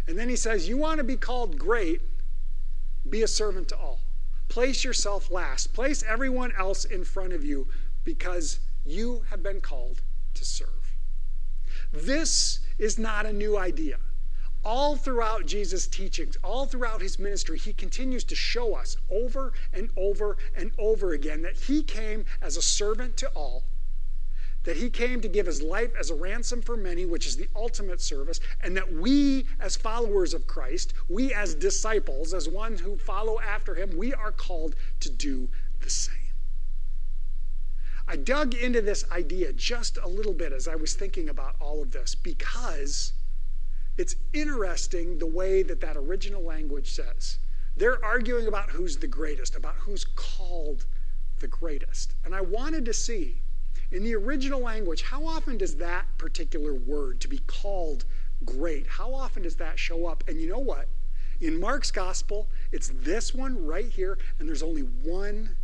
And 0.08 0.18
then 0.18 0.28
he 0.28 0.36
says, 0.36 0.68
You 0.68 0.78
want 0.78 0.98
to 0.98 1.04
be 1.04 1.16
called 1.16 1.58
great, 1.58 2.00
be 3.08 3.22
a 3.22 3.28
servant 3.28 3.68
to 3.68 3.76
all. 3.76 4.00
Place 4.48 4.84
yourself 4.84 5.30
last. 5.30 5.72
Place 5.72 6.02
everyone 6.06 6.52
else 6.58 6.84
in 6.84 7.04
front 7.04 7.32
of 7.32 7.44
you 7.44 7.68
because 8.04 8.58
you 8.84 9.22
have 9.30 9.42
been 9.42 9.60
called 9.60 10.02
to 10.34 10.44
serve. 10.44 10.96
This 11.92 12.60
is 12.78 12.98
not 12.98 13.26
a 13.26 13.32
new 13.32 13.56
idea. 13.56 13.98
All 14.64 14.96
throughout 14.96 15.46
Jesus' 15.46 15.86
teachings, 15.86 16.36
all 16.44 16.66
throughout 16.66 17.00
his 17.00 17.18
ministry, 17.18 17.58
he 17.58 17.72
continues 17.72 18.24
to 18.24 18.34
show 18.34 18.74
us 18.74 18.96
over 19.10 19.52
and 19.72 19.90
over 19.96 20.36
and 20.54 20.70
over 20.76 21.12
again 21.12 21.42
that 21.42 21.56
he 21.56 21.82
came 21.82 22.24
as 22.42 22.56
a 22.56 22.62
servant 22.62 23.16
to 23.18 23.28
all 23.28 23.64
that 24.64 24.76
he 24.76 24.90
came 24.90 25.20
to 25.20 25.28
give 25.28 25.46
his 25.46 25.62
life 25.62 25.92
as 25.98 26.10
a 26.10 26.14
ransom 26.14 26.60
for 26.60 26.76
many, 26.76 27.06
which 27.06 27.26
is 27.26 27.36
the 27.36 27.48
ultimate 27.56 28.00
service, 28.00 28.40
and 28.62 28.76
that 28.76 28.92
we, 28.92 29.46
as 29.58 29.76
followers 29.76 30.34
of 30.34 30.46
Christ, 30.46 30.92
we 31.08 31.32
as 31.32 31.54
disciples, 31.54 32.34
as 32.34 32.48
ones 32.48 32.80
who 32.80 32.96
follow 32.96 33.40
after 33.40 33.74
him, 33.74 33.96
we 33.96 34.12
are 34.12 34.32
called 34.32 34.74
to 35.00 35.10
do 35.10 35.48
the 35.80 35.90
same. 35.90 36.14
I 38.06 38.16
dug 38.16 38.54
into 38.54 38.82
this 38.82 39.04
idea 39.12 39.52
just 39.52 39.96
a 39.96 40.08
little 40.08 40.32
bit 40.32 40.52
as 40.52 40.66
I 40.66 40.74
was 40.74 40.94
thinking 40.94 41.28
about 41.28 41.54
all 41.60 41.80
of 41.80 41.92
this 41.92 42.14
because 42.14 43.12
it's 43.96 44.16
interesting 44.32 45.18
the 45.18 45.26
way 45.26 45.62
that 45.62 45.80
that 45.80 45.96
original 45.96 46.42
language 46.42 46.90
says. 46.90 47.38
They're 47.76 48.04
arguing 48.04 48.46
about 48.46 48.70
who's 48.70 48.96
the 48.96 49.06
greatest, 49.06 49.54
about 49.54 49.76
who's 49.76 50.04
called 50.04 50.86
the 51.38 51.46
greatest. 51.46 52.14
And 52.24 52.34
I 52.34 52.40
wanted 52.40 52.84
to 52.86 52.92
see 52.92 53.42
in 53.92 54.04
the 54.04 54.14
original 54.14 54.60
language, 54.60 55.02
how 55.02 55.26
often 55.26 55.58
does 55.58 55.76
that 55.76 56.06
particular 56.16 56.74
word, 56.74 57.20
to 57.20 57.28
be 57.28 57.38
called 57.46 58.04
great, 58.44 58.86
how 58.86 59.12
often 59.12 59.42
does 59.42 59.56
that 59.56 59.78
show 59.78 60.06
up? 60.06 60.24
And 60.28 60.40
you 60.40 60.48
know 60.48 60.58
what? 60.58 60.88
In 61.40 61.58
Mark's 61.58 61.90
gospel, 61.90 62.48
it's 62.70 62.92
this 62.94 63.34
one 63.34 63.64
right 63.64 63.88
here, 63.88 64.18
and 64.38 64.48
there's 64.48 64.62
only 64.62 64.82
one 64.82 65.56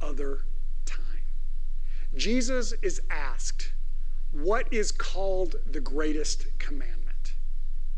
other 0.00 0.44
time. 0.86 1.04
Jesus 2.16 2.72
is 2.82 3.00
asked, 3.10 3.72
What 4.32 4.72
is 4.72 4.92
called 4.92 5.56
the 5.66 5.80
greatest 5.80 6.46
commandment? 6.58 7.34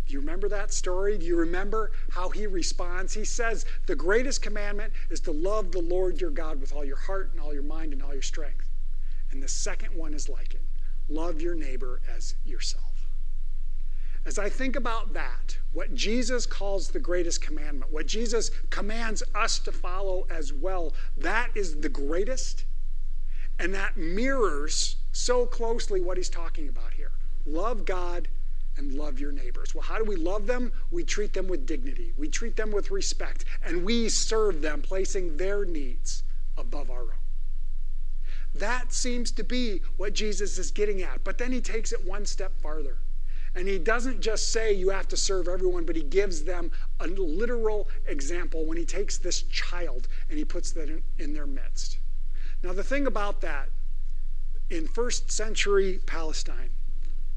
Do 0.06 0.12
you 0.14 0.20
remember 0.20 0.48
that 0.48 0.72
story? 0.72 1.18
Do 1.18 1.26
you 1.26 1.36
remember 1.36 1.90
how 2.10 2.28
he 2.30 2.46
responds? 2.46 3.12
He 3.12 3.24
says, 3.24 3.66
The 3.86 3.96
greatest 3.96 4.40
commandment 4.40 4.92
is 5.10 5.20
to 5.20 5.32
love 5.32 5.72
the 5.72 5.82
Lord 5.82 6.20
your 6.20 6.30
God 6.30 6.60
with 6.60 6.72
all 6.72 6.84
your 6.84 6.96
heart 6.96 7.30
and 7.32 7.40
all 7.40 7.52
your 7.52 7.62
mind 7.62 7.92
and 7.92 8.02
all 8.02 8.12
your 8.12 8.22
strength. 8.22 8.65
And 9.30 9.42
the 9.42 9.48
second 9.48 9.94
one 9.94 10.14
is 10.14 10.28
like 10.28 10.54
it 10.54 10.62
love 11.08 11.40
your 11.40 11.54
neighbor 11.54 12.00
as 12.14 12.34
yourself. 12.44 12.96
As 14.24 14.40
I 14.40 14.48
think 14.48 14.74
about 14.74 15.14
that, 15.14 15.56
what 15.72 15.94
Jesus 15.94 16.46
calls 16.46 16.88
the 16.88 16.98
greatest 16.98 17.40
commandment, 17.40 17.92
what 17.92 18.06
Jesus 18.06 18.50
commands 18.70 19.22
us 19.36 19.60
to 19.60 19.70
follow 19.70 20.26
as 20.28 20.52
well, 20.52 20.92
that 21.16 21.50
is 21.54 21.76
the 21.76 21.88
greatest. 21.88 22.64
And 23.60 23.72
that 23.74 23.96
mirrors 23.96 24.96
so 25.12 25.46
closely 25.46 26.00
what 26.00 26.16
he's 26.16 26.28
talking 26.28 26.68
about 26.68 26.92
here. 26.92 27.12
Love 27.46 27.84
God 27.84 28.26
and 28.76 28.94
love 28.94 29.20
your 29.20 29.32
neighbors. 29.32 29.74
Well, 29.74 29.84
how 29.84 29.96
do 29.96 30.04
we 30.04 30.16
love 30.16 30.46
them? 30.46 30.72
We 30.90 31.04
treat 31.04 31.32
them 31.32 31.46
with 31.46 31.64
dignity, 31.64 32.12
we 32.18 32.28
treat 32.28 32.56
them 32.56 32.72
with 32.72 32.90
respect, 32.90 33.44
and 33.64 33.84
we 33.84 34.08
serve 34.08 34.60
them, 34.60 34.82
placing 34.82 35.36
their 35.36 35.64
needs 35.64 36.24
above 36.58 36.90
our 36.90 37.02
own. 37.02 37.25
That 38.58 38.92
seems 38.92 39.30
to 39.32 39.44
be 39.44 39.82
what 39.96 40.12
Jesus 40.12 40.58
is 40.58 40.70
getting 40.70 41.02
at. 41.02 41.24
But 41.24 41.38
then 41.38 41.52
he 41.52 41.60
takes 41.60 41.92
it 41.92 42.04
one 42.04 42.26
step 42.26 42.52
farther. 42.60 42.98
And 43.54 43.66
he 43.66 43.78
doesn't 43.78 44.20
just 44.20 44.52
say 44.52 44.72
you 44.72 44.90
have 44.90 45.08
to 45.08 45.16
serve 45.16 45.48
everyone, 45.48 45.84
but 45.84 45.96
he 45.96 46.02
gives 46.02 46.44
them 46.44 46.70
a 47.00 47.06
literal 47.06 47.88
example 48.06 48.66
when 48.66 48.76
he 48.76 48.84
takes 48.84 49.16
this 49.16 49.42
child 49.44 50.08
and 50.28 50.38
he 50.38 50.44
puts 50.44 50.72
that 50.72 50.90
in, 50.90 51.02
in 51.18 51.32
their 51.32 51.46
midst. 51.46 51.98
Now, 52.62 52.74
the 52.74 52.84
thing 52.84 53.06
about 53.06 53.40
that, 53.40 53.70
in 54.68 54.86
first 54.88 55.30
century 55.30 56.00
Palestine, 56.04 56.70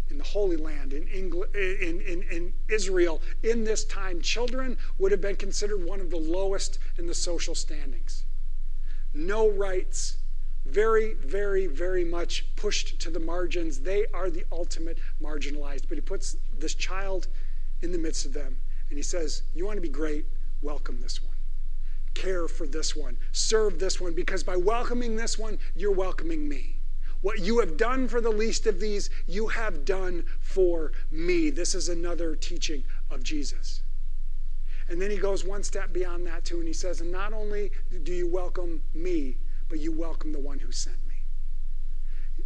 in 0.09 0.17
the 0.17 0.23
Holy 0.23 0.57
Land, 0.57 0.91
in, 0.91 1.07
in, 1.07 1.31
in, 1.53 2.23
in 2.23 2.53
Israel, 2.67 3.21
in 3.43 3.63
this 3.63 3.85
time, 3.85 4.21
children 4.21 4.77
would 4.97 5.11
have 5.11 5.21
been 5.21 5.35
considered 5.35 5.85
one 5.85 6.01
of 6.01 6.09
the 6.09 6.17
lowest 6.17 6.79
in 6.97 7.05
the 7.07 7.13
social 7.13 7.55
standings. 7.55 8.25
No 9.13 9.49
rights, 9.49 10.17
very, 10.71 11.13
very, 11.15 11.67
very 11.67 12.03
much 12.03 12.45
pushed 12.55 12.99
to 12.99 13.09
the 13.09 13.19
margins. 13.19 13.79
They 13.79 14.05
are 14.13 14.29
the 14.29 14.45
ultimate 14.51 14.97
marginalized. 15.21 15.83
But 15.88 15.97
he 15.97 16.01
puts 16.01 16.35
this 16.57 16.75
child 16.75 17.27
in 17.81 17.91
the 17.91 17.97
midst 17.97 18.25
of 18.25 18.33
them 18.33 18.57
and 18.89 18.97
he 18.97 19.03
says, 19.03 19.43
You 19.53 19.65
want 19.65 19.77
to 19.77 19.81
be 19.81 19.89
great? 19.89 20.25
Welcome 20.61 21.01
this 21.01 21.21
one. 21.21 21.35
Care 22.13 22.47
for 22.47 22.67
this 22.67 22.95
one. 22.95 23.17
Serve 23.31 23.79
this 23.79 24.01
one 24.01 24.13
because 24.13 24.43
by 24.43 24.57
welcoming 24.57 25.15
this 25.15 25.38
one, 25.38 25.57
you're 25.75 25.91
welcoming 25.91 26.47
me. 26.47 26.75
What 27.21 27.39
you 27.39 27.59
have 27.59 27.77
done 27.77 28.07
for 28.07 28.21
the 28.21 28.29
least 28.29 28.65
of 28.65 28.79
these, 28.79 29.09
you 29.27 29.47
have 29.47 29.83
done 29.85 30.23
for 30.39 30.93
me. 31.11 31.49
This 31.49 31.75
is 31.75 31.89
another 31.89 32.35
teaching 32.35 32.83
of 33.09 33.23
Jesus. 33.23 33.81
And 34.88 35.01
then 35.01 35.11
he 35.11 35.17
goes 35.17 35.43
one 35.43 35.63
step 35.63 35.93
beyond 35.93 36.25
that, 36.27 36.45
too, 36.45 36.59
and 36.59 36.67
he 36.67 36.73
says, 36.73 37.01
And 37.01 37.11
not 37.11 37.33
only 37.33 37.71
do 38.03 38.13
you 38.13 38.27
welcome 38.27 38.81
me, 38.93 39.38
but 39.69 39.79
you 39.79 39.91
welcome 39.91 40.33
the 40.33 40.39
one 40.39 40.59
who 40.59 40.71
sent 40.71 40.97
me. 41.07 41.15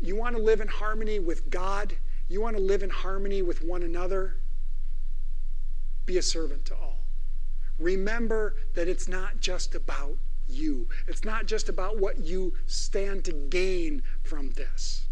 You 0.02 0.16
want 0.16 0.36
to 0.36 0.42
live 0.42 0.62
in 0.62 0.68
harmony 0.68 1.20
with 1.20 1.50
God, 1.50 1.96
you 2.28 2.42
want 2.42 2.58
to 2.58 2.62
live 2.62 2.84
in 2.84 2.90
harmony 2.90 3.42
with 3.42 3.64
one 3.64 3.84
another, 3.84 4.36
be 6.06 6.18
a 6.18 6.22
servant 6.22 6.66
to 6.66 6.76
all. 6.76 7.06
Remember 7.80 8.56
that 8.76 8.88
it's 8.88 9.08
not 9.08 9.40
just 9.40 9.74
about 9.74 10.18
you, 10.48 10.88
it's 11.08 11.24
not 11.24 11.46
just 11.46 11.70
about 11.70 11.98
what 11.98 12.20
you 12.20 12.54
stand 12.66 13.24
to 13.26 13.32
gain 13.32 14.04
from 14.24 14.52
this. 14.52 15.08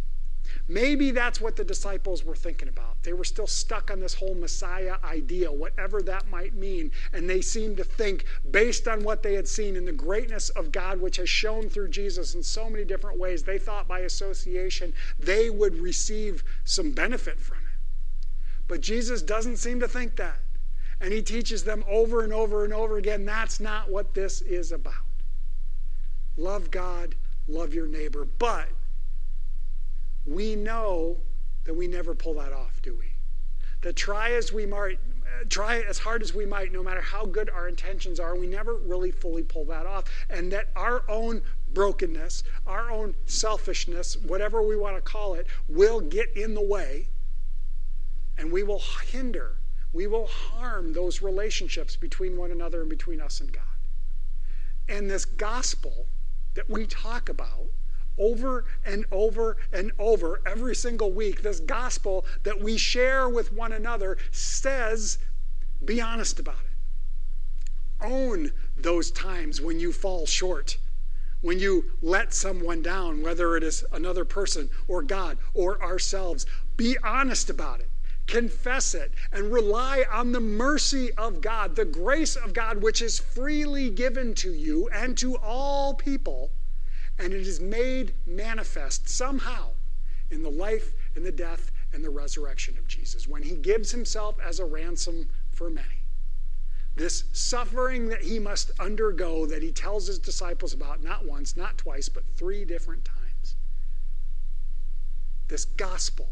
Maybe 0.68 1.12
that's 1.12 1.42
what 1.42 1.56
the 1.56 1.64
disciples 1.64 2.24
were 2.24 2.36
thinking 2.36 2.68
about. 2.68 3.02
They 3.04 3.14
were 3.14 3.24
still 3.24 3.48
stuck 3.48 3.92
on 3.92 4.00
this 4.00 4.14
whole 4.14 4.36
Messiah 4.36 4.96
idea, 5.04 5.52
whatever 5.52 6.02
that 6.04 6.30
might 6.30 6.54
mean. 6.54 6.92
And 7.14 7.30
they 7.30 7.42
seemed 7.42 7.78
to 7.78 7.84
think, 7.84 8.26
based 8.52 8.88
on 8.88 9.04
what 9.04 9.24
they 9.24 9.34
had 9.34 9.48
seen 9.48 9.76
in 9.76 9.86
the 9.86 9.92
greatness 9.92 10.50
of 10.50 10.72
God, 10.72 11.02
which 11.02 11.18
has 11.18 11.30
shown 11.30 11.70
through 11.70 11.90
Jesus 11.90 12.36
in 12.36 12.44
so 12.44 12.70
many 12.70 12.86
different 12.86 13.20
ways, 13.20 13.44
they 13.44 13.58
thought 13.58 13.88
by 13.88 14.00
association 14.00 14.94
they 15.20 15.50
would 15.50 15.76
receive 15.76 16.44
some 16.64 16.92
benefit 16.92 17.40
from 17.40 17.58
it. 17.58 17.80
But 18.68 18.82
Jesus 18.82 19.22
doesn't 19.22 19.58
seem 19.58 19.80
to 19.82 19.88
think 19.88 20.16
that. 20.16 20.40
And 21.02 21.12
he 21.12 21.22
teaches 21.22 21.64
them 21.64 21.84
over 21.90 22.24
and 22.24 22.32
over 22.32 22.64
and 22.64 22.74
over 22.74 22.98
again 22.98 23.26
that's 23.26 23.60
not 23.60 23.90
what 23.90 24.14
this 24.14 24.42
is 24.42 24.72
about. 24.72 24.94
Love 26.38 26.72
God, 26.72 27.16
love 27.48 27.74
your 27.74 27.88
neighbor. 27.88 28.26
But 28.38 28.70
we 30.26 30.56
know 30.56 31.18
that 31.66 31.74
we 31.74 31.88
never 31.88 32.14
pull 32.14 32.36
that 32.36 32.54
off, 32.54 32.82
do 32.82 32.96
we? 32.96 33.06
That 33.82 33.96
try 33.96 34.32
as 34.32 34.52
we 34.52 34.66
might, 34.66 35.00
try 35.50 35.82
as 35.82 35.98
hard 35.98 36.22
as 36.22 36.34
we 36.34 36.46
might, 36.46 36.72
no 36.72 36.84
matter 36.84 37.02
how 37.02 37.26
good 37.26 37.50
our 37.50 37.68
intentions 37.68 38.20
are, 38.20 38.36
we 38.36 38.48
never 38.48 38.76
really 38.76 39.12
fully 39.12 39.44
pull 39.44 39.66
that 39.66 39.86
off. 39.86 40.06
And 40.30 40.52
that 40.52 40.70
our 40.76 41.04
own 41.10 41.42
brokenness, 41.74 42.44
our 42.68 42.92
own 42.92 43.16
selfishness, 43.26 44.18
whatever 44.18 44.62
we 44.62 44.76
want 44.76 44.96
to 44.96 45.02
call 45.02 45.34
it, 45.34 45.48
will 45.68 46.00
get 46.00 46.36
in 46.36 46.54
the 46.54 46.62
way 46.62 47.08
and 48.38 48.52
we 48.52 48.64
will 48.64 48.82
hinder, 49.08 49.58
we 49.94 50.08
will 50.08 50.28
harm 50.28 50.94
those 50.94 51.22
relationships 51.22 51.96
between 51.96 52.38
one 52.38 52.52
another 52.52 52.82
and 52.82 52.90
between 52.90 53.22
us 53.22 53.40
and 53.40 53.52
God. 53.52 53.64
And 54.90 55.10
this 55.10 55.26
gospel 55.26 56.08
that 56.54 56.70
we 56.70 56.86
talk 56.86 57.30
about 57.30 57.68
over 58.22 58.66
and 58.86 59.04
over 59.12 59.58
and 59.74 59.92
over 59.98 60.42
every 60.46 60.76
single 60.76 61.12
week, 61.12 61.42
this 61.42 61.60
gospel 61.60 62.24
that 62.44 62.62
we 62.62 62.78
share 62.78 63.28
with 63.28 63.52
one 63.52 63.72
another 63.74 64.18
says, 64.30 65.18
be 65.84 66.00
honest 66.00 66.40
about 66.40 66.60
it. 66.64 68.06
Own 68.06 68.52
those 68.78 69.10
times 69.12 69.60
when 69.60 69.80
you 69.80 69.92
fall 69.92 70.26
short, 70.28 70.78
when 71.42 71.60
you 71.60 71.86
let 72.02 72.34
someone 72.34 72.84
down, 72.84 73.24
whether 73.24 73.58
it 73.58 73.64
is 73.64 73.84
another 73.92 74.24
person 74.24 74.70
or 74.88 75.02
God 75.02 75.40
or 75.56 75.82
ourselves. 75.82 76.46
Be 76.78 76.98
honest 77.04 77.50
about 77.50 77.80
it. 77.80 77.90
Confess 78.28 78.94
it 78.94 79.12
and 79.32 79.52
rely 79.52 80.06
on 80.12 80.32
the 80.32 80.40
mercy 80.40 81.12
of 81.14 81.42
God, 81.42 81.76
the 81.76 81.86
grace 81.86 82.36
of 82.36 82.54
God, 82.54 82.82
which 82.82 83.02
is 83.02 83.20
freely 83.20 83.90
given 83.90 84.36
to 84.36 84.54
you 84.54 84.88
and 84.90 85.18
to 85.18 85.38
all 85.38 85.96
people 85.96 86.52
and 87.20 87.34
it 87.34 87.48
is 87.48 87.60
made 87.60 88.14
manifest 88.26 89.08
somehow 89.08 89.70
in 90.30 90.44
the 90.44 90.50
life 90.50 90.94
and 91.16 91.26
the 91.26 91.32
death 91.32 91.72
and 91.94 92.04
the 92.04 92.10
resurrection 92.10 92.78
of 92.78 92.88
Jesus 92.88 93.28
when 93.28 93.44
he 93.44 93.56
gives 93.56 93.92
himself 93.92 94.38
as 94.44 94.60
a 94.60 94.66
ransom 94.66 95.28
for 95.52 95.70
many. 95.70 95.88
This 96.96 97.24
suffering 97.32 98.10
that 98.10 98.22
he 98.22 98.40
must 98.40 98.72
undergo, 98.80 99.46
that 99.46 99.64
he 99.64 99.72
tells 99.72 100.08
his 100.08 100.20
disciples 100.20 100.74
about 100.74 101.04
not 101.04 101.26
once, 101.26 101.56
not 101.56 101.78
twice, 101.78 102.10
but 102.10 102.24
three 102.36 102.66
different 102.66 103.06
times. 103.06 103.56
This 105.48 105.66
gospel 105.66 106.30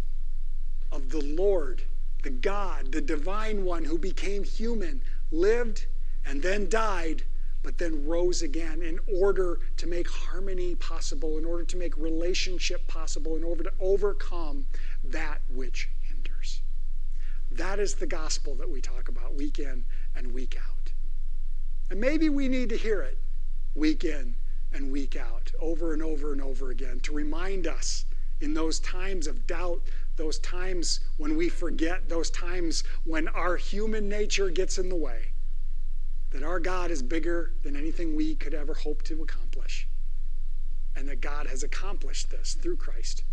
of 0.92 1.10
the 1.10 1.22
Lord, 1.22 1.84
the 2.24 2.30
God, 2.30 2.92
the 2.92 3.02
divine 3.02 3.64
one 3.64 3.86
who 3.86 3.98
became 3.98 4.44
human, 4.44 5.02
lived 5.32 5.86
and 6.26 6.42
then 6.42 6.68
died 6.70 7.24
but 7.64 7.78
then 7.78 8.06
rose 8.08 8.42
again 8.42 8.82
in 8.82 9.00
order 9.20 9.60
to 9.78 9.88
make 9.88 10.10
harmony 10.10 10.76
possible, 10.76 11.38
in 11.38 11.46
order 11.46 11.64
to 11.64 11.78
make 11.78 11.98
relationship 11.98 12.88
possible, 12.88 13.36
in 13.36 13.44
order 13.44 13.64
to 13.64 13.74
overcome 13.80 14.66
that 15.04 15.40
which 15.54 15.90
hinders. 16.02 16.62
That 17.52 17.80
is 17.80 17.96
the 17.96 18.08
gospel 18.08 18.56
that 18.56 18.70
we 18.70 18.82
talk 18.82 19.10
about 19.10 19.36
week 19.36 19.60
in 19.60 19.84
and 20.16 20.34
week 20.34 20.58
out. 20.58 20.92
And 21.90 22.00
maybe 22.00 22.30
we 22.30 22.48
need 22.48 22.70
to 22.70 22.78
hear 22.78 23.02
it 23.02 23.18
week 23.76 24.04
in 24.04 24.36
and 24.72 24.92
week 24.92 25.16
out, 25.16 25.52
over 25.60 25.94
and 25.94 26.04
over 26.04 26.32
and 26.32 26.42
over 26.42 26.70
again, 26.70 27.00
to 27.02 27.12
remind 27.12 27.68
us 27.68 28.06
in 28.42 28.54
those 28.54 28.80
times 28.80 29.28
of 29.28 29.48
doubt, 29.48 29.82
those 30.16 30.40
times 30.40 31.00
when 31.18 31.36
we 31.36 31.50
forget, 31.50 32.08
those 32.08 32.30
times 32.30 32.84
when 33.06 33.28
our 33.30 33.58
human 33.58 34.08
nature 34.08 34.50
gets 34.50 34.78
in 34.78 34.90
the 34.90 34.96
way, 34.96 35.32
that 36.32 36.44
our 36.44 36.60
God 36.60 36.92
is 36.92 37.02
bigger 37.02 37.54
than 37.64 37.76
anything 37.76 38.16
we 38.16 38.36
could 38.36 38.54
ever 38.54 38.74
hope 38.74 39.04
to 39.04 39.22
accomplish. 39.24 39.88
And 40.96 41.08
that 41.08 41.22
God 41.22 41.48
has 41.48 41.64
accomplished 41.64 42.30
this 42.30 42.58
through 42.62 42.78
Christ. 42.78 43.24